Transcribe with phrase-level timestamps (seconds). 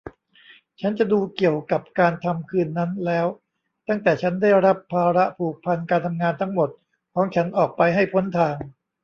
[0.81, 3.27] ฉันจะดูเกี่ยวกับการทำคืนนั้นแล้ว
[3.87, 6.69] ตั้งแต่ฉันได้รับภาระผูกพันการทำงานทั้งหมด
[7.13, 8.55] ของฉันออกไปให้พ้นทาง